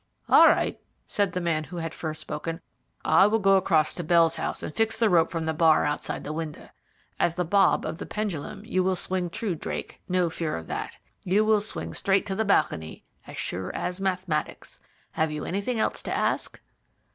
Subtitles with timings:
[0.27, 2.59] "All right," said the man who had first spoken,
[3.05, 6.23] "I will go across to Bell's house and fix the rope from the bar outside
[6.23, 6.69] the window.
[7.19, 10.95] As the bob of the pendulum you will swing true, Drake, no fear of that.
[11.23, 14.81] You will swing straight to the balcony, as sure as mathematics.
[15.11, 16.59] Have you anything else to ask?"